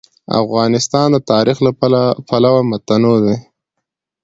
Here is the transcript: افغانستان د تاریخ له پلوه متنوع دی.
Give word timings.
افغانستان 0.41 1.07
د 1.11 1.17
تاریخ 1.31 1.57
له 1.65 1.71
پلوه 2.29 2.61
متنوع 2.71 3.17
دی. 3.25 3.37